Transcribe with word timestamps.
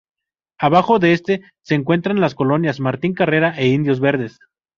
Abajo 0.57 0.97
de 0.97 1.13
este 1.13 1.43
se 1.63 1.75
encuentran 1.75 2.19
las 2.19 2.33
colonias 2.33 2.79
Martín 2.79 3.13
Carrera 3.13 3.53
e 3.55 3.67
Indios 3.67 3.99
Verdes. 3.99 4.39